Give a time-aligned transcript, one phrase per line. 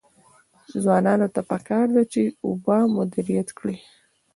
[0.83, 3.77] ځوانانو ته پکار ده چې، اوبه مدیریت کړي.